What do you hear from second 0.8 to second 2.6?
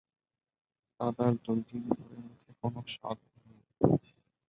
দাদার দুই দিন ধরে মুখে